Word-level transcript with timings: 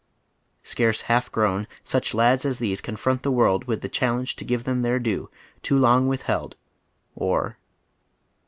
Scarce 0.63 1.01
half 1.01 1.31
grown, 1.31 1.67
such 1.83 2.15
lads 2.15 2.43
as 2.43 2.57
these 2.57 2.81
confront 2.81 3.21
the 3.21 3.29
world 3.31 3.65
with 3.65 3.81
the 3.81 3.87
challenge 3.87 4.35
to 4.37 4.43
give 4.43 4.63
them 4.63 4.81
their 4.81 4.97
due, 4.97 5.29
too 5.61 5.77
long 5.77 6.07
withheld, 6.07 6.55
or 7.13 7.59